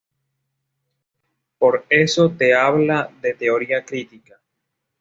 Por 1.59 1.85
eso 1.87 2.33
se 2.35 2.55
habla 2.55 3.11
de 3.21 3.35
Teoría 3.35 3.85
Crítica. 3.85 4.39